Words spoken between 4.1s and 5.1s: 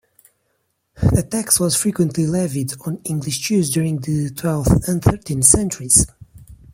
twelfth and